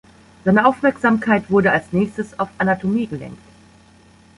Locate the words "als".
1.71-1.93